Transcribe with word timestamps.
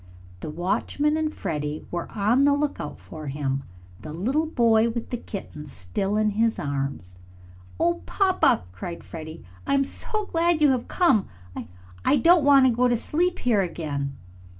The 0.39 0.49
watchman 0.49 1.15
and 1.15 1.31
Freddie 1.31 1.85
were 1.91 2.09
on 2.09 2.43
the 2.43 2.55
look 2.55 2.79
out 2.79 2.97
for 2.99 3.27
him, 3.27 3.61
the 4.01 4.11
little 4.11 4.47
boy 4.47 4.89
with 4.89 5.11
the 5.11 5.17
kitten 5.17 5.67
still 5.67 6.17
in 6.17 6.31
his 6.31 6.57
arms. 6.57 7.19
"Oh, 7.79 8.01
papa!" 8.07 8.63
cried 8.71 9.03
Freddie. 9.03 9.43
"I 9.67 9.75
am 9.75 9.83
so 9.83 10.25
glad 10.25 10.59
you 10.59 10.71
have 10.71 10.87
come! 10.87 11.27
I 11.55 11.67
I 12.03 12.15
don't 12.15 12.43
want 12.43 12.65
to 12.65 12.71
go 12.71 12.87
to 12.87 12.97
sleep 12.97 13.37
here 13.37 13.61
again!" 13.61 14.17